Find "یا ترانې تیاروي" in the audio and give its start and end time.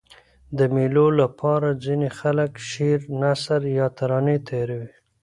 3.77-4.89